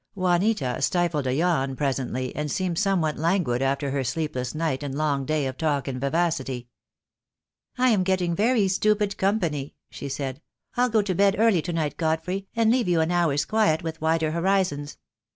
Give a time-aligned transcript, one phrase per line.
[0.15, 4.95] Juanita stifled a yawn presently, and seemed some what languid after her sleepless night and
[4.95, 6.67] long day of talk and vivacity.
[7.77, 10.41] "I am getting very stupid company," she said.
[10.75, 14.01] "I'll go to bed early to night, Godfrey, and leave you an hour's quiet wTith
[14.01, 14.97] 'Wider Horizons.'